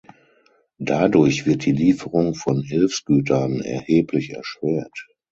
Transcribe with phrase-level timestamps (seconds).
[0.79, 5.05] Dadurch wird die Lieferung von Hilfsgütern erheblich erschwert.